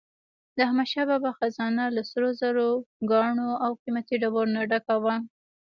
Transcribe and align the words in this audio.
د 0.55 0.57
احمدشاه 0.67 1.07
بابا 1.09 1.31
خزانه 1.39 1.83
له 1.95 2.01
سروزرو، 2.11 2.69
ګاڼو 3.11 3.49
او 3.65 3.71
قیمتي 3.81 4.15
ډبرو 4.21 4.53
نه 4.55 4.61
ډکه 4.69 4.95
وه. 5.03 5.15